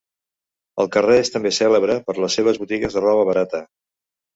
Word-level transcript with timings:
El 0.83 0.89
carrer 0.95 1.19
és 1.25 1.31
també 1.37 1.53
cèlebre 1.59 2.01
per 2.11 2.19
les 2.27 2.41
seves 2.41 2.61
botigues 2.67 3.01
de 3.01 3.09
roba 3.11 3.33
barata. 3.33 3.67